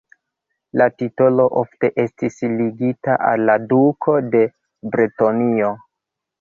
[0.81, 4.45] La titolo ofte estis ligita al la duko de
[4.97, 5.73] Bretonio.